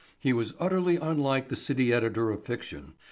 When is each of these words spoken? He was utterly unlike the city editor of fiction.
He 0.19 0.33
was 0.33 0.55
utterly 0.59 0.95
unlike 0.95 1.49
the 1.49 1.55
city 1.55 1.93
editor 1.93 2.31
of 2.31 2.43
fiction. 2.43 2.93